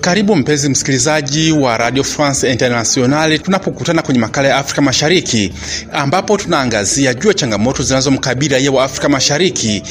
Karibu 0.00 0.36
mpenzi 0.36 0.68
msikilizaji 0.68 1.52
wa 1.52 1.76
Radio 1.76 2.04
France 2.04 2.50
Internationale 2.52 3.38
tunapokutana 3.38 4.02
kwenye 4.02 4.20
makala 4.20 4.48
ya 4.48 4.56
Afrika 4.56 4.82
Mashariki 4.82 5.52
ambapo 5.92 6.36
tunaangazia 6.38 7.14
juu 7.14 7.28
ya 7.28 7.34
changamoto 7.34 7.82
zinazomkabili 7.82 8.54
raia 8.54 8.70
wa 8.72 8.84
Afrika 8.84 9.08
Mashariki 9.08 9.82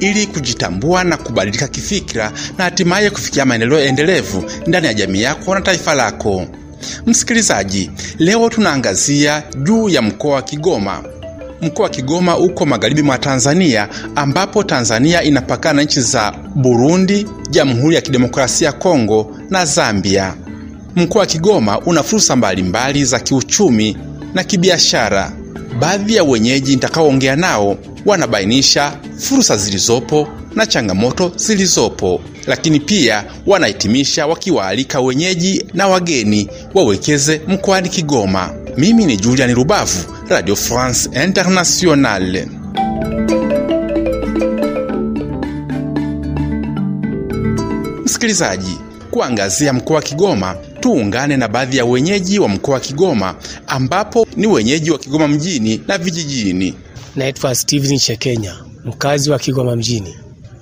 ili 0.00 0.26
kujitambua 0.26 1.04
na 1.04 1.16
kubadilika 1.16 1.68
kifikira 1.68 2.32
na 2.58 2.64
hatimaye 2.64 3.10
kufikia 3.10 3.44
maendeleo 3.44 3.80
endelevu 3.80 4.44
ndani 4.66 4.86
ya 4.86 4.94
jamii 4.94 5.22
yako 5.22 5.54
na 5.54 5.60
taifa 5.60 5.94
lako. 5.94 6.46
Msikilizaji, 7.06 7.90
leo 8.18 8.48
tunaangazia 8.48 9.42
juu 9.62 9.88
ya 9.88 10.02
mkoa 10.02 10.34
wa 10.34 10.42
Kigoma. 10.42 11.04
Mkoa 11.62 11.82
wa 11.84 11.90
Kigoma 11.90 12.38
uko 12.38 12.66
magharibi 12.66 13.02
mwa 13.02 13.18
Tanzania 13.18 13.88
ambapo 14.16 14.62
Tanzania 14.64 15.22
inapakana 15.22 15.72
na 15.76 15.82
nchi 15.82 16.00
za 16.00 16.32
Burundi, 16.54 17.26
Jamhuri 17.50 17.94
ya 17.94 18.00
Kidemokrasia 18.00 18.66
ya 18.66 18.72
Kongo 18.72 19.36
na 19.50 19.64
Zambia. 19.64 20.34
Mkoa 20.96 21.20
wa 21.20 21.26
Kigoma 21.26 21.80
una 21.80 22.02
fursa 22.02 22.36
mbalimbali 22.36 23.04
za 23.04 23.18
kiuchumi 23.20 23.96
na 24.34 24.44
kibiashara. 24.44 25.32
Baadhi 25.80 26.14
ya 26.14 26.24
wenyeji 26.24 26.74
nitakaoongea 26.74 27.36
nao 27.36 27.76
wanabainisha 28.06 28.92
fursa 29.18 29.56
zilizopo 29.56 30.28
na 30.54 30.66
changamoto 30.66 31.32
zilizopo, 31.36 32.20
lakini 32.46 32.80
pia 32.80 33.24
wanahitimisha 33.46 34.26
wakiwaalika 34.26 35.00
wenyeji 35.00 35.64
na 35.74 35.88
wageni 35.88 36.48
wawekeze 36.74 37.40
mkoani 37.48 37.88
Kigoma. 37.88 38.50
Mimi 38.76 39.04
ni 39.04 39.16
Julian 39.16 39.54
Rubavu, 39.54 40.19
Radio 40.30 40.54
France 40.54 41.08
Internationale. 41.12 42.46
Msikilizaji, 48.04 48.78
kuangazia 49.10 49.72
mkoa 49.72 49.96
wa 49.96 50.02
Kigoma, 50.02 50.56
tuungane 50.80 51.36
na 51.36 51.48
baadhi 51.48 51.76
ya 51.76 51.84
wenyeji 51.84 52.38
wa 52.38 52.48
mkoa 52.48 52.74
wa 52.74 52.80
Kigoma 52.80 53.34
ambapo 53.66 54.26
ni 54.36 54.46
wenyeji 54.46 54.90
wa 54.90 54.98
Kigoma 54.98 55.28
mjini 55.28 55.80
na 55.88 55.98
vijijini. 55.98 56.74
Naitwa 57.16 57.54
Steven 57.54 57.98
Chekenya, 57.98 58.54
mkazi 58.84 59.30
wa 59.30 59.38
Kigoma 59.38 59.76
mjini. 59.76 60.14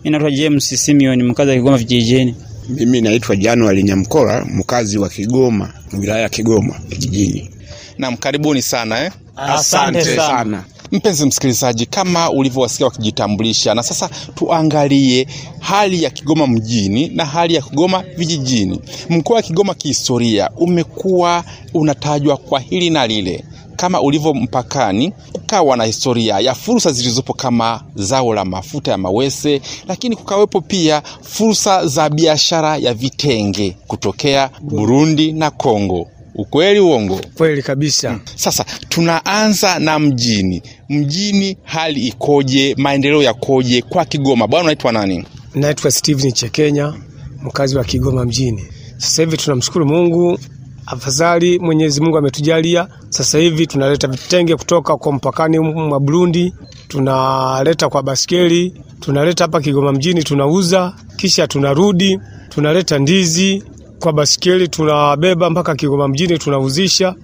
Mimi 0.04 0.10
naitwa 0.10 0.30
James 0.30 0.84
Simeon, 0.84 1.22
mkazi 1.22 1.50
wa 1.50 1.56
Kigoma 1.56 1.76
vijijini. 1.78 2.34
Mimi 2.68 3.00
naitwa 3.00 3.36
Januari 3.36 3.82
Nyamkola, 3.82 4.44
mkazi 4.44 4.98
wa 4.98 5.08
Kigoma, 5.08 5.72
wilaya 5.98 6.20
ya 6.22 6.28
Kigoma 6.28 6.80
vijijini. 6.88 7.50
Naam, 7.98 8.16
karibuni 8.16 8.62
sana 8.62 9.04
eh? 9.04 9.12
Asante 9.38 10.04
sana. 10.16 10.64
Mpenzi 10.92 11.26
msikilizaji, 11.26 11.86
kama 11.86 12.30
ulivyowasikia 12.30 12.86
wakijitambulisha, 12.86 13.74
na 13.74 13.82
sasa 13.82 14.10
tuangalie 14.34 15.26
hali 15.60 16.02
ya 16.02 16.10
Kigoma 16.10 16.46
mjini 16.46 17.08
na 17.08 17.24
hali 17.24 17.54
ya 17.54 17.62
Kigoma 17.62 18.04
vijijini. 18.16 18.80
Mkoa 19.10 19.36
wa 19.36 19.42
Kigoma 19.42 19.74
kihistoria 19.74 20.50
umekuwa 20.56 21.44
unatajwa 21.74 22.36
kwa 22.36 22.60
hili 22.60 22.90
na 22.90 23.06
lile 23.06 23.44
kama 23.76 24.00
ulivyo 24.00 24.34
mpakani, 24.34 25.12
kukawa 25.32 25.76
na 25.76 25.84
historia 25.84 26.38
ya 26.40 26.54
fursa 26.54 26.92
zilizopo 26.92 27.32
kama 27.34 27.82
zao 27.94 28.34
la 28.34 28.44
mafuta 28.44 28.90
ya 28.90 28.98
mawese, 28.98 29.60
lakini 29.88 30.16
kukawepo 30.16 30.60
pia 30.60 31.02
fursa 31.22 31.86
za 31.86 32.10
biashara 32.10 32.76
ya 32.76 32.94
vitenge 32.94 33.76
kutokea 33.86 34.50
Burundi 34.60 35.32
na 35.32 35.50
Kongo. 35.50 36.06
Ukweli 36.38 36.80
uongo? 36.80 37.20
Kweli 37.34 37.62
kabisa. 37.62 38.20
Sasa 38.34 38.64
tunaanza 38.88 39.78
na 39.78 39.98
mjini. 39.98 40.62
Mjini 40.88 41.56
hali 41.62 42.00
ikoje? 42.06 42.74
Maendeleo 42.78 43.22
yakoje 43.22 43.82
kwa 43.82 44.04
Kigoma? 44.04 44.46
Bwana, 44.46 44.64
unaitwa 44.64 44.92
nani? 44.92 45.24
Naitwa 45.54 45.90
Steven 45.90 46.32
Chekenya, 46.32 46.94
mkazi 47.42 47.76
wa 47.76 47.84
Kigoma 47.84 48.24
mjini. 48.24 48.64
Sasa 48.96 49.22
hivi 49.22 49.36
tunamshukuru 49.36 49.86
Mungu, 49.86 50.38
afadhali 50.86 51.58
Mwenyezi 51.58 52.00
Mungu 52.00 52.18
ametujalia. 52.18 52.88
Sasa 53.08 53.38
hivi 53.38 53.66
tunaleta 53.66 54.08
vitenge 54.08 54.56
kutoka 54.56 54.96
kwa 54.96 55.12
mpakani 55.12 55.58
mwa 55.58 56.00
Burundi, 56.00 56.52
tunaleta 56.88 57.88
kwa 57.88 58.02
baskeli, 58.02 58.74
tunaleta 59.00 59.44
hapa 59.44 59.60
Kigoma 59.60 59.92
mjini, 59.92 60.22
tunauza, 60.22 60.94
kisha 61.16 61.46
tunarudi, 61.46 62.18
tunaleta 62.48 62.98
ndizi 62.98 63.62
kwa 64.00 64.12
baskeli, 64.12 64.68
tunabeba 64.68 65.50
mpaka 65.50 65.74
Kigoma 65.74 66.08
mjini, 66.08 66.38
tunauzisha, 66.38 67.14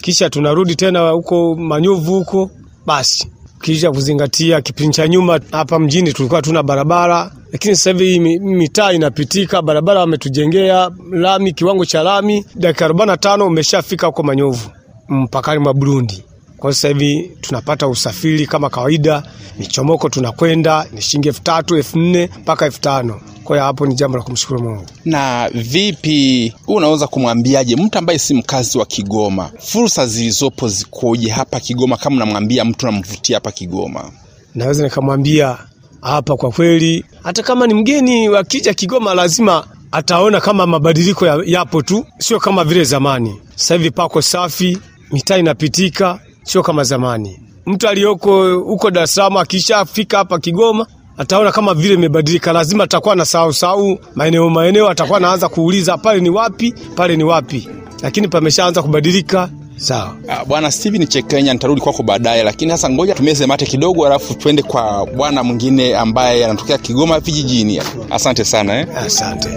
kisha 0.00 0.30
tunarudi 0.30 0.76
tena 0.76 1.10
huko 1.10 1.54
Manyuvu 1.56 2.14
huko. 2.14 2.50
Basi 2.86 3.28
kisha 3.60 3.90
kuzingatia 3.90 4.60
kipindi 4.60 4.94
cha 4.96 5.08
nyuma 5.08 5.40
hapa 5.52 5.78
mjini 5.78 6.12
tulikuwa 6.12 6.42
tuna 6.42 6.62
barabara, 6.62 7.32
lakini 7.52 7.76
sasa 7.76 7.90
hivi 7.90 8.18
mitaa 8.40 8.92
inapitika, 8.92 9.62
barabara 9.62 10.00
wametujengea 10.00 10.90
lami, 11.12 11.52
kiwango 11.52 11.84
cha 11.84 12.02
lami, 12.02 12.44
dakika 12.54 12.88
45 12.88 13.42
umeshafika 13.46 14.06
huko 14.06 14.22
Manyovu 14.22 14.70
mpakani 15.08 15.58
mwa 15.60 15.74
Burundi. 15.74 16.24
Kwa 16.62 16.72
sasa 16.72 16.88
hivi 16.88 17.30
tunapata 17.40 17.88
usafiri 17.88 18.46
kama 18.46 18.70
kawaida, 18.70 19.22
michomoko 19.58 20.08
tunakwenda 20.08 20.86
ni 20.92 21.02
shilingi 21.02 21.28
elfu 21.28 21.42
tatu 21.42 21.76
elfu 21.76 21.98
nne 21.98 22.28
mpaka 22.40 22.64
elfu 22.66 22.80
tano 22.80 23.20
Kwa 23.44 23.56
hiyo 23.56 23.64
hapo 23.66 23.86
ni 23.86 23.94
jambo 23.94 24.18
la 24.18 24.24
kumshukuru 24.24 24.62
Mungu. 24.62 24.86
Na 25.04 25.50
vipi, 25.54 26.52
unaweza 26.66 27.06
kumwambiaje 27.06 27.76
mtu 27.76 27.98
ambaye 27.98 28.18
si 28.18 28.34
mkazi 28.34 28.78
wa 28.78 28.86
Kigoma, 28.86 29.50
fursa 29.58 30.06
zilizopo 30.06 30.68
zikoje 30.68 31.30
hapa 31.30 31.60
Kigoma? 31.60 31.96
Kama 31.96 32.16
unamwambia 32.16 32.64
mtu 32.64 32.86
namvutia 32.86 33.36
hapa 33.36 33.52
Kigoma, 33.52 34.10
naweza 34.54 34.82
nikamwambia 34.84 35.58
hapa 36.00 36.36
kwa 36.36 36.50
kweli, 36.50 37.04
hata 37.22 37.42
kama 37.42 37.66
ni 37.66 37.74
mgeni 37.74 38.28
wakija 38.28 38.74
Kigoma 38.74 39.14
lazima 39.14 39.66
ataona 39.92 40.40
kama 40.40 40.66
mabadiliko 40.66 41.26
ya- 41.26 41.42
yapo 41.46 41.82
tu, 41.82 42.06
sio 42.18 42.38
kama 42.40 42.64
vile 42.64 42.84
zamani. 42.84 43.34
Sasa 43.56 43.74
hivi 43.74 43.90
pako 43.90 44.22
safi, 44.22 44.78
mitaa 45.12 45.36
inapitika, 45.38 46.20
sio 46.42 46.62
kama 46.62 46.84
zamani. 46.84 47.40
Mtu 47.66 47.88
aliyoko 47.88 48.54
huko 48.58 48.90
Dar 48.90 49.04
es 49.04 49.14
Salaam 49.14 49.36
akishafika 49.36 50.18
hapa 50.18 50.38
Kigoma 50.38 50.86
ataona 51.18 51.52
kama 51.52 51.74
vile 51.74 51.94
imebadilika, 51.94 52.52
lazima 52.52 52.84
atakuwa 52.84 53.16
na 53.16 53.24
sahau 53.24 53.52
sahau 53.52 53.98
maeneo 54.14 54.50
maeneo, 54.50 54.88
atakuwa 54.88 55.18
anaanza 55.18 55.48
kuuliza 55.48 55.98
pale 55.98 56.20
ni 56.20 56.30
wapi, 56.30 56.74
pale 56.96 57.16
ni 57.16 57.24
wapi, 57.24 57.68
lakini 58.02 58.28
pameshaanza 58.28 58.82
kubadilika. 58.82 59.48
Sawa. 59.76 60.16
Ah, 60.28 60.44
bwana 60.44 60.70
Steven 60.70 61.06
Chekenya, 61.06 61.52
nitarudi 61.52 61.80
kwako 61.80 62.02
baadaye, 62.02 62.42
lakini 62.42 62.70
sasa 62.70 62.90
ngoja 62.90 63.14
tumeze 63.14 63.46
mate 63.46 63.66
kidogo, 63.66 64.06
alafu 64.06 64.34
twende 64.34 64.62
kwa 64.62 65.06
bwana 65.06 65.42
mwingine 65.44 65.96
ambaye 65.96 66.44
anatokea 66.44 66.78
Kigoma 66.78 67.20
vijijini. 67.20 67.80
Asante 68.10 68.44
sana 68.44 68.80
eh? 68.80 68.86
Asante. 68.96 69.48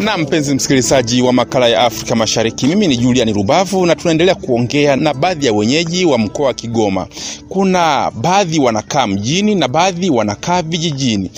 Na 0.00 0.16
mpenzi 0.18 0.54
msikilizaji 0.54 1.22
wa 1.22 1.32
makala 1.32 1.68
ya 1.68 1.80
Afrika 1.80 2.16
Mashariki, 2.16 2.66
mimi 2.66 2.88
ni 2.88 2.96
Julian 2.96 3.32
Rubavu 3.32 3.86
na 3.86 3.94
tunaendelea 3.96 4.34
kuongea 4.34 4.96
na 4.96 5.14
baadhi 5.14 5.46
ya 5.46 5.52
wenyeji 5.52 6.04
wa 6.04 6.18
mkoa 6.18 6.46
wa 6.46 6.54
Kigoma. 6.54 7.06
Kuna 7.48 8.10
baadhi 8.10 8.58
wanakaa 8.60 9.06
mjini 9.06 9.54
na 9.54 9.68
baadhi 9.68 10.10
wanakaa 10.10 10.62
vijijini. 10.62 11.30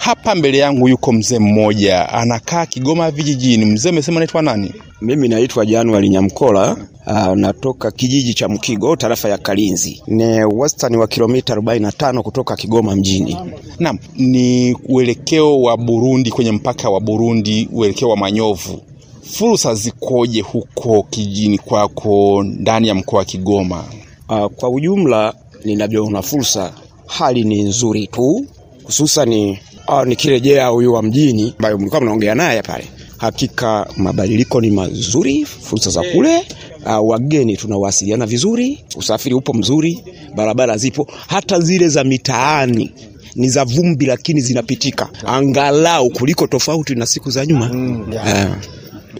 Hapa 0.00 0.34
mbele 0.34 0.58
yangu 0.58 0.88
yuko 0.88 1.12
mzee 1.12 1.38
mmoja 1.38 2.08
anakaa 2.08 2.66
Kigoma 2.66 3.10
vijijini. 3.10 3.64
Mzee 3.64 3.90
umesema 3.90 4.16
anaitwa 4.16 4.42
nani? 4.42 4.72
Mimi 5.00 5.28
naitwa 5.28 5.66
Januari 5.66 6.08
Nyamkola, 6.08 6.76
uh, 7.06 7.34
natoka 7.36 7.90
kijiji 7.90 8.34
cha 8.34 8.48
Mkigo, 8.48 8.96
tarafa 8.96 9.28
ya 9.28 9.38
Kalinzi. 9.38 10.02
Ni 10.06 10.44
wastani 10.44 10.96
wa 10.96 11.06
kilomita 11.06 11.54
45 11.54 12.22
kutoka 12.22 12.56
Kigoma 12.56 12.96
mjini. 12.96 13.36
Naam, 13.78 13.98
ni 14.16 14.74
uelekeo 14.88 15.62
wa 15.62 15.76
Burundi, 15.76 16.30
kwenye 16.30 16.52
mpaka 16.52 16.90
wa 16.90 17.00
Burundi, 17.00 17.68
uelekeo 17.72 18.08
wa 18.08 18.16
Manyovu. 18.16 18.82
Fursa 19.22 19.74
zikoje 19.74 20.40
huko 20.40 21.02
kijijini 21.10 21.58
kwako 21.58 22.42
ndani 22.42 22.88
ya 22.88 22.94
mkoa 22.94 23.18
wa 23.18 23.24
Kigoma? 23.24 23.84
Uh, 24.28 24.46
kwa 24.46 24.68
ujumla 24.70 25.34
ninavyoona 25.64 26.22
fursa, 26.22 26.72
hali 27.06 27.44
ni 27.44 27.62
nzuri 27.62 28.06
tu, 28.06 28.46
hususani 28.84 29.58
nikirejea 30.06 30.66
huyu 30.66 30.92
wa 30.92 31.02
mjini 31.02 31.54
ambayo 31.58 31.78
mlikuwa 31.78 32.00
mnaongea 32.00 32.34
naye 32.34 32.62
pale, 32.62 32.84
hakika 33.18 33.86
mabadiliko 33.96 34.60
ni 34.60 34.70
mazuri, 34.70 35.44
fursa 35.44 35.90
za 35.90 36.02
kule. 36.14 36.42
Uh, 36.86 37.08
wageni 37.10 37.56
tunawasiliana 37.56 38.26
vizuri, 38.26 38.84
usafiri 38.96 39.34
upo 39.34 39.52
mzuri, 39.52 40.02
barabara 40.34 40.76
zipo, 40.76 41.06
hata 41.26 41.60
zile 41.60 41.88
za 41.88 42.04
mitaani 42.04 42.90
ni 43.34 43.48
za 43.48 43.64
vumbi 43.64 44.06
lakini 44.06 44.40
zinapitika 44.40 45.08
angalau 45.26 46.10
kuliko 46.10 46.46
tofauti 46.46 46.94
na 46.94 47.06
siku 47.06 47.30
za 47.30 47.46
nyuma. 47.46 47.68
Mm, 47.72 48.12
yeah. 48.12 48.56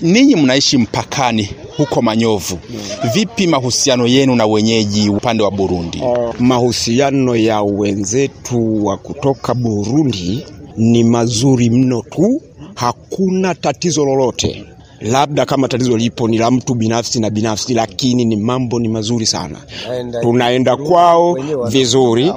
Ninyi 0.00 0.36
mnaishi 0.36 0.78
mpakani 0.78 1.48
huko 1.76 2.02
Manyovu, 2.02 2.58
vipi 3.14 3.46
mahusiano 3.46 4.06
yenu 4.06 4.34
na 4.36 4.46
wenyeji 4.46 5.08
upande 5.10 5.42
wa 5.42 5.50
Burundi? 5.50 6.02
mahusiano 6.38 7.36
ya 7.36 7.62
wenzetu 7.62 8.86
wa 8.86 8.96
kutoka 8.96 9.54
Burundi 9.54 10.44
ni 10.76 11.04
mazuri 11.04 11.70
mno 11.70 12.02
tu, 12.10 12.42
hakuna 12.74 13.54
tatizo 13.54 14.04
lolote. 14.04 14.64
labda 15.00 15.46
kama 15.46 15.68
tatizo 15.68 15.96
lipo 15.96 16.28
ni 16.28 16.38
la 16.38 16.50
mtu 16.50 16.74
binafsi 16.74 17.20
na 17.20 17.30
binafsi, 17.30 17.74
lakini 17.74 18.24
ni 18.24 18.36
mambo 18.36 18.80
ni 18.80 18.88
mazuri 18.88 19.26
sana. 19.26 19.56
Tunaenda 20.22 20.76
kwao 20.76 21.36
vizuri, 21.68 22.32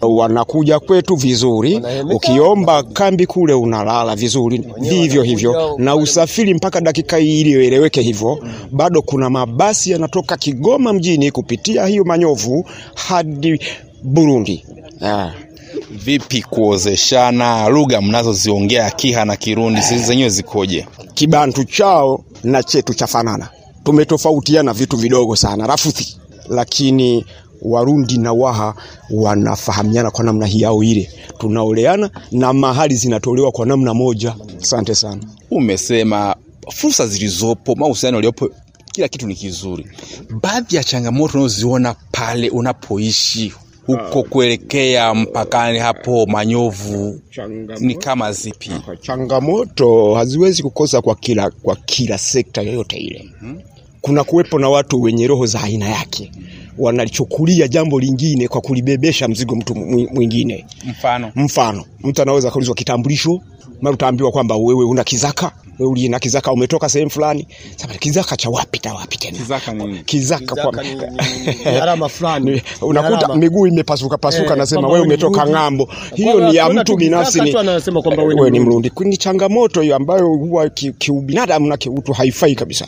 wanakuja 0.00 0.80
kwetu 0.80 1.16
vizuri. 1.16 1.82
Ukiomba 2.14 2.82
kambi 2.82 3.26
kule 3.26 3.54
unalala 3.54 4.16
vizuri, 4.16 4.64
vivyo 4.80 5.22
hivyo 5.22 5.74
na 5.78 5.96
usafiri 5.96 6.54
mpaka 6.54 6.80
dakika 6.80 7.16
hii 7.16 7.40
iliyoeleweke 7.40 8.00
hivyo, 8.02 8.38
bado 8.72 9.02
kuna 9.02 9.30
mabasi 9.30 9.90
yanatoka 9.90 10.36
Kigoma 10.36 10.92
mjini 10.92 11.30
kupitia 11.30 11.86
hiyo 11.86 12.04
Manyovu 12.04 12.64
hadi 12.94 13.60
Burundi. 14.02 14.64
Ah. 15.02 15.30
Vipi 15.90 16.42
kuozeshana, 16.42 17.68
lugha 17.68 18.00
mnazoziongea 18.02 18.90
Kiha 18.90 19.24
na 19.24 19.36
Kirundi 19.36 19.82
sisi 19.82 19.98
zenyewe 20.04 20.28
zikoje? 20.28 20.86
Kibantu 21.14 21.64
chao 21.64 22.24
na 22.44 22.62
chetu 22.62 22.94
chafanana, 22.94 23.48
tumetofautiana 23.84 24.72
vitu 24.72 24.96
vidogo 24.96 25.36
sana 25.36 25.66
rafuthi, 25.66 26.16
lakini 26.48 27.26
Warundi 27.62 28.18
na 28.18 28.32
Waha 28.32 28.74
wanafahamiana 29.10 30.10
kwa 30.10 30.24
namna 30.24 30.46
hii 30.46 30.64
au 30.64 30.82
ile, 30.82 31.10
tunaoleana 31.38 32.10
na 32.32 32.52
mahali 32.52 32.96
zinatolewa 32.96 33.52
kwa 33.52 33.66
namna 33.66 33.94
moja. 33.94 34.34
Asante 34.62 34.94
sana. 34.94 35.22
Umesema 35.50 36.36
fursa 36.74 37.06
zilizopo, 37.06 37.74
mahusiano 37.74 38.16
yaliyopo, 38.16 38.50
kila 38.92 39.08
kitu 39.08 39.26
ni 39.26 39.34
kizuri. 39.34 39.86
Baadhi 40.42 40.76
ya 40.76 40.84
changamoto 40.84 41.38
unazoziona 41.38 41.94
pale 42.12 42.50
unapoishi 42.50 43.52
huko 43.86 44.22
kuelekea 44.22 45.14
mpakani 45.14 45.78
hapo 45.78 46.26
Manyovu 46.26 47.20
ni 47.80 47.94
kama 47.94 48.32
zipi? 48.32 48.70
Changamoto 49.00 50.14
haziwezi 50.14 50.62
kukosa 50.62 51.00
kwa 51.02 51.14
kila, 51.14 51.50
kwa 51.50 51.76
kila 51.76 52.18
sekta 52.18 52.62
yoyote 52.62 52.96
ile. 52.96 53.28
Kuna 54.00 54.24
kuwepo 54.24 54.58
na 54.58 54.68
watu 54.68 55.02
wenye 55.02 55.26
roho 55.26 55.46
za 55.46 55.62
aina 55.62 55.88
yake, 55.88 56.30
wanalichukulia 56.78 57.68
jambo 57.68 58.00
lingine 58.00 58.48
kwa 58.48 58.60
kulibebesha 58.60 59.28
mzigo 59.28 59.56
mtu 59.56 59.74
mwingine. 59.74 60.66
Mfano 60.84 61.32
Mfano, 61.36 61.84
mtu 62.00 62.22
anaweza 62.22 62.50
kaulizwa 62.50 62.74
kitambulisho, 62.74 63.40
mara 63.82 63.94
utaambiwa 63.94 64.30
kwamba 64.30 64.56
wewe 64.56 64.84
una 64.84 65.04
kizaka, 65.04 65.52
wewe 65.78 65.92
uliye 65.92 66.08
na 66.08 66.18
kizaka 66.18 66.52
umetoka 66.52 66.88
sehemu 66.88 67.10
fulani. 67.10 67.46
Sasa 67.76 67.94
kizaka 67.98 68.36
cha 68.36 68.50
wapi 68.50 68.78
ta 68.78 68.94
wapi 68.94 69.18
tena? 69.18 69.38
Kizaka 69.38 69.72
nini? 69.72 69.98
Kizaka 70.04 70.54
kwa 70.56 70.84
alama 71.82 72.08
fulani. 72.08 72.62
Unakuta 72.82 73.34
miguu 73.36 73.66
imepasuka 73.66 74.18
pasuka, 74.18 74.50
Eh, 74.52 74.56
nasema 74.58 74.88
wewe 74.88 75.00
umetoka 75.00 75.46
ng'ambo. 75.46 75.88
Hiyo 76.14 76.48
ni 76.50 76.56
ya 76.56 76.68
mtu 76.68 76.84
tu 76.84 76.96
binafsi, 76.96 77.40
ni 77.40 77.56
anasema 77.56 78.02
kwamba 78.02 78.22
wewe 78.22 78.50
ni 78.50 78.60
Mrundi. 78.60 78.92
Ni 79.00 79.16
changamoto 79.16 79.80
hiyo 79.80 79.96
ambayo 79.96 80.26
huwa 80.28 80.68
ki- 80.68 80.92
kiubinadamu 80.92 81.66
na 81.66 81.76
kiutu 81.76 82.12
haifai 82.12 82.54
kabisa. 82.54 82.86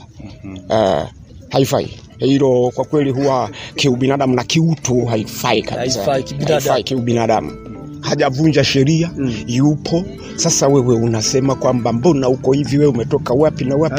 Eh, 0.70 1.05
haifai 1.50 1.88
hilo 2.19 2.73
kwa 2.75 2.85
kweli, 2.85 3.11
huwa 3.11 3.50
kiubinadamu 3.76 4.35
na 4.35 4.44
kiutu 4.44 5.05
haifai 5.05 5.62
kabisa, 5.62 5.99
Haifai 6.05 6.82
kibinadamu. 6.85 7.74
Hajavunja 8.05 8.65
sheria 8.65 9.11
yupo. 9.47 10.05
Sasa 10.37 10.69
wewe 10.69 10.95
unasema 10.95 11.55
kwamba 11.55 11.93
mbona 11.93 12.29
uko 12.29 12.53
hivi, 12.53 12.79
wewe 12.79 12.91
umetoka 12.91 13.35
wapi 13.35 13.65
na 13.65 13.77
wapi? 13.77 13.95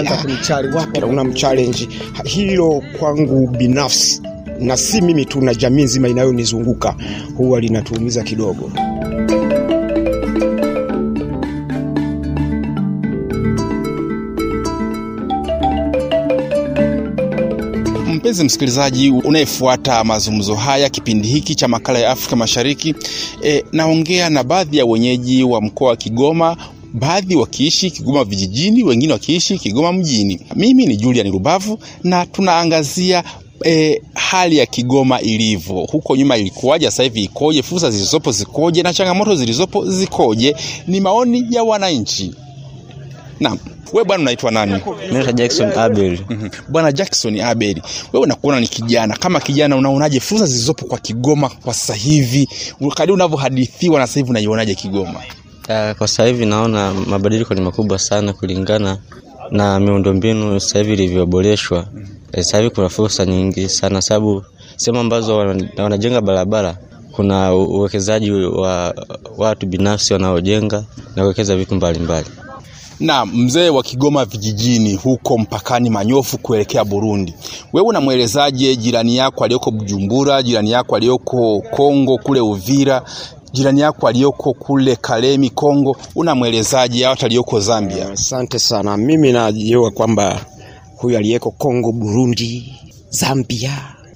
Wapi 0.75 0.99
na 0.99 1.05
unamchallenge. 1.07 1.89
Hilo 2.23 2.83
kwangu 2.99 3.47
binafsi 3.47 4.21
na 4.59 4.77
si 4.77 5.01
mimi 5.01 5.25
tu, 5.25 5.41
na 5.41 5.53
jamii 5.55 5.83
nzima 5.83 6.07
inayonizunguka 6.07 6.95
huwa 7.37 7.59
linatuumiza 7.59 8.23
kidogo. 8.23 8.71
Mpenzi 18.25 18.43
msikilizaji 18.43 19.09
unayefuata 19.09 20.03
mazungumzo 20.03 20.55
haya 20.55 20.89
kipindi 20.89 21.27
hiki 21.27 21.55
cha 21.55 21.67
makala 21.67 21.99
ya 21.99 22.11
Afrika 22.11 22.35
Mashariki, 22.35 22.95
e, 23.43 23.63
naongea 23.71 24.29
na 24.29 24.43
baadhi 24.43 24.77
ya 24.77 24.85
wenyeji 24.85 25.43
wa 25.43 25.61
mkoa 25.61 25.89
wa 25.89 25.95
Kigoma, 25.95 26.57
baadhi 26.93 27.35
wakiishi 27.35 27.91
Kigoma 27.91 28.23
vijijini, 28.23 28.83
wengine 28.83 29.13
wakiishi 29.13 29.57
Kigoma 29.59 29.93
mjini. 29.93 30.39
Mimi 30.55 30.85
ni 30.85 30.97
Julian 30.97 31.31
Rubavu 31.31 31.79
na 32.03 32.25
tunaangazia 32.25 33.23
E, 33.65 34.01
hali 34.13 34.57
ya 34.57 34.65
Kigoma 34.65 35.21
ilivyo 35.21 35.75
huko 35.75 36.15
nyuma 36.15 36.37
ilikuwaje, 36.37 36.85
sasa 36.85 37.03
hivi 37.03 37.23
ikoje, 37.23 37.63
fursa 37.63 37.91
zilizopo 37.91 38.31
zikoje, 38.31 38.83
na 38.83 38.93
changamoto 38.93 39.35
zilizopo 39.35 39.91
zikoje? 39.91 40.55
Ni 40.87 41.01
maoni 41.01 41.45
ya 41.49 41.63
wananchi. 41.63 42.31
Naam, 43.39 43.57
We 43.93 44.03
bwana 44.03 44.21
unaitwa 44.21 44.51
nani? 44.51 44.81
Naitwa 45.11 45.33
Jackson 45.33 45.71
Abel. 45.77 46.19
Mhm. 46.29 46.49
Bwana 46.69 46.91
Jackson 46.91 47.39
Abel, 47.41 47.81
wewe 48.13 48.23
unakuona 48.25 48.59
ni 48.59 48.67
kijana, 48.67 49.17
kama 49.17 49.39
kijana 49.39 49.75
unaonaje 49.75 50.19
fursa 50.19 50.45
zilizopo 50.45 50.85
kwa 50.85 50.97
Kigoma 50.97 51.49
kwa 51.49 51.73
sasa 51.73 51.93
hivi, 51.93 52.49
kadri 52.95 53.13
unavyohadithiwa 53.13 53.99
na 53.99 54.07
sasa 54.07 54.19
hivi 54.19 54.29
unaionaje 54.29 54.75
Kigoma? 54.75 55.19
Uh, 55.69 55.97
Kwa 55.97 56.07
sasa 56.07 56.25
hivi 56.25 56.45
naona 56.45 56.93
mabadiliko 56.93 57.53
ni 57.53 57.61
makubwa 57.61 57.99
sana 57.99 58.33
kulingana 58.33 58.97
na 59.51 59.79
miundombinu 59.79 60.59
sasa 60.59 60.79
hivi 60.79 60.93
ilivyoboreshwa. 60.93 61.85
Eh, 62.33 62.43
Sasa 62.43 62.57
hivi 62.57 62.69
kuna 62.69 62.89
fursa 62.89 63.25
nyingi 63.25 63.69
sana, 63.69 64.01
sababu 64.01 64.43
sehemu 64.75 64.99
ambazo 64.99 65.37
wana- 65.37 65.67
wanajenga 65.77 66.21
barabara 66.21 66.77
kuna 67.11 67.53
uwekezaji 67.55 68.31
wa 68.31 68.95
watu 69.37 69.65
binafsi 69.65 70.13
wanaojenga 70.13 70.83
na 71.15 71.21
kuwekeza 71.23 71.55
vitu 71.55 71.75
mbalimbali. 71.75 72.27
Na 72.99 73.25
mzee 73.25 73.69
wa 73.69 73.83
Kigoma 73.83 74.25
vijijini 74.25 74.93
huko 74.95 75.37
mpakani 75.37 75.89
Manyofu 75.89 76.37
kuelekea 76.37 76.85
Burundi, 76.85 77.33
wewe 77.73 77.87
unamwelezaje 77.87 78.75
jirani 78.75 79.15
yako 79.17 79.43
aliyoko 79.43 79.71
Bujumbura, 79.71 80.43
jirani 80.43 80.71
yako 80.71 80.95
aliyoko 80.95 81.61
Kongo 81.71 82.17
kule 82.17 82.39
Uvira, 82.41 83.03
jirani 83.53 83.81
yako 83.81 84.07
aliyoko 84.07 84.53
kule 84.53 84.95
Kalemi 84.95 85.49
Kongo, 85.49 85.97
unamwelezaje 86.15 87.05
hata 87.05 87.25
aliyoko 87.25 87.59
Zambia? 87.59 88.09
Asante 88.11 88.59
sana. 88.59 88.97
Mimi 88.97 89.31
najua 89.31 89.91
kwamba 89.91 90.45
huyu 90.97 91.17
aliyeko 91.17 91.51
Kongo, 91.51 91.91
Burundi, 91.91 92.75
Zambia, 93.09 93.71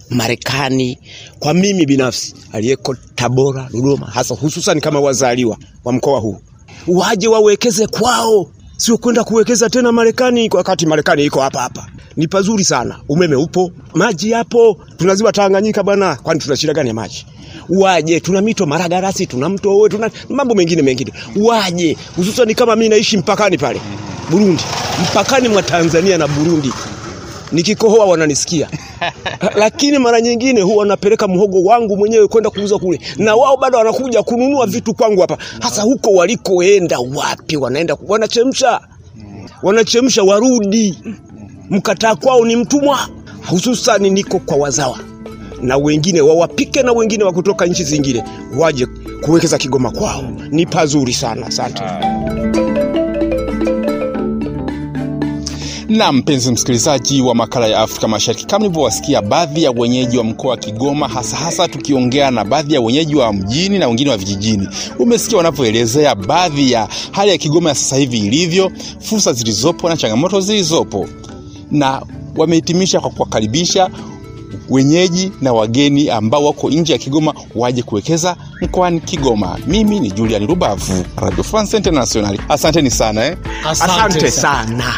Marekani, 0.09 0.99
kwa 1.39 1.53
mimi 1.53 1.85
binafsi 1.85 2.35
aliyeko 2.51 2.95
Tabora, 3.15 3.69
Dodoma, 3.73 4.05
hasa 4.07 4.35
hususan 4.35 4.81
kama 4.81 4.99
wazaliwa 4.99 5.57
wa 5.85 5.93
mkoa 5.93 6.19
huu, 6.19 6.37
waje 6.87 7.27
wawekeze 7.27 7.87
kwao, 7.87 8.47
sio 8.79 8.97
kwenda 8.97 9.23
kuwekeza 9.23 9.69
tena 9.69 9.91
Marekani, 9.91 10.49
wakati 10.53 10.85
Marekani 10.85 11.25
iko 11.25 11.41
hapa 11.41 11.61
hapa. 11.61 11.87
Ni 12.17 12.27
pazuri 12.27 12.63
sana, 12.63 12.99
umeme 13.09 13.35
upo, 13.35 13.71
maji 13.93 14.31
yapo, 14.31 14.77
tunaziwa 14.97 15.31
Tanganyika 15.31 15.83
bwana, 15.83 16.15
kwani 16.15 16.39
tuna 16.39 16.55
shida 16.55 16.73
gani 16.73 16.87
ya 16.89 16.93
maji? 16.95 17.25
waje 17.69 18.19
tuna 18.19 18.41
mito 18.41 18.65
Maragarasi, 18.65 19.25
tuna 19.27 19.49
mto 19.49 19.71
Owe, 19.71 19.89
tuna 19.89 20.09
mambo 20.29 20.55
mengine 20.55 20.81
mengine, 20.81 21.13
waje 21.35 21.97
hususani 22.15 22.55
kama 22.55 22.75
mimi 22.75 22.89
naishi 22.89 23.17
mpakani 23.17 23.57
pale. 23.57 23.81
Burundi, 24.31 24.63
mpakani 25.03 25.47
mwa 25.47 25.63
Tanzania 25.63 26.17
na 26.17 26.27
Burundi, 26.27 26.73
nikikohoa 27.51 28.05
wananisikia 28.05 28.69
lakini 29.61 29.99
mara 29.99 30.21
nyingine 30.21 30.61
huwa 30.61 30.85
napeleka 30.85 31.27
mhogo 31.27 31.61
wangu 31.61 31.97
mwenyewe 31.97 32.27
kwenda 32.27 32.49
kuuza 32.49 32.77
kule, 32.77 32.99
na 33.17 33.35
wao 33.35 33.57
bado 33.57 33.77
wanakuja 33.77 34.23
kununua 34.23 34.65
vitu 34.65 34.93
kwangu 34.93 35.21
hapa. 35.21 35.37
Hasa 35.59 35.81
huko 35.81 36.11
walikoenda 36.11 36.99
wapi? 37.15 37.57
Wanaenda 37.57 37.97
wanachemsha, 38.07 38.81
wanachemsha, 39.63 40.23
warudi. 40.23 40.97
Mkataa 41.69 42.15
kwao 42.15 42.45
ni 42.45 42.55
mtumwa, 42.55 43.09
hususani 43.49 44.09
niko 44.09 44.39
kwa 44.39 44.57
wazawa 44.57 44.99
na 45.61 45.77
wengine 45.77 46.21
wawapike 46.21 46.83
na 46.83 46.91
wengine 46.91 47.23
wa 47.23 47.31
kutoka 47.33 47.65
nchi 47.65 47.83
zingine 47.83 48.23
waje 48.57 48.87
kuwekeza 49.21 49.57
Kigoma 49.57 49.91
kwao, 49.91 50.23
ni 50.51 50.65
pazuri 50.65 51.13
sana. 51.13 51.47
Asante. 51.47 51.83
Na 55.89 56.11
mpenzi 56.11 56.51
msikilizaji 56.51 57.21
wa 57.21 57.35
makala 57.35 57.67
ya 57.67 57.79
Afrika 57.79 58.07
Mashariki, 58.07 58.45
kama 58.45 58.63
nilivyowasikia 58.65 59.21
baadhi 59.21 59.63
ya 59.63 59.71
wenyeji 59.71 60.17
wa 60.17 60.23
mkoa 60.23 60.51
wa 60.51 60.57
Kigoma, 60.57 61.07
hasa 61.07 61.37
hasa 61.37 61.67
tukiongea 61.67 62.31
na 62.31 62.45
baadhi 62.45 62.73
ya 62.73 62.81
wenyeji 62.81 63.15
wa 63.15 63.33
mjini 63.33 63.79
na 63.79 63.87
wengine 63.87 64.09
wa 64.09 64.17
vijijini, 64.17 64.67
umesikia 64.99 65.37
wanavyoelezea 65.37 66.15
baadhi 66.15 66.71
ya 66.71 66.87
hali 67.11 67.31
ya 67.31 67.37
Kigoma 67.37 67.69
ya 67.69 67.75
sasa 67.75 67.95
hivi 67.95 68.17
ilivyo, 68.19 68.71
fursa 68.99 69.33
zilizopo 69.33 69.89
na 69.89 69.97
changamoto 69.97 70.41
zilizopo, 70.41 71.07
na 71.71 72.01
wamehitimisha 72.35 72.99
kwa 72.99 73.09
kuwakaribisha 73.09 73.89
wenyeji 74.69 75.31
na 75.41 75.53
wageni 75.53 76.09
ambao 76.09 76.45
wako 76.45 76.69
nje 76.69 76.93
ya 76.93 76.99
Kigoma 76.99 77.33
waje 77.55 77.83
kuwekeza 77.83 78.35
mkoani 78.61 78.99
Kigoma. 79.01 79.57
Mimi 79.67 79.99
ni 79.99 80.11
Julian 80.11 80.47
Rubavu, 80.47 81.05
Radio 81.15 81.43
France 81.43 81.77
International. 81.77 82.39
Asanteni 82.49 82.91
sana 82.91 83.25
eh. 83.25 83.37
Asante 83.69 84.31
sana. 84.31 84.93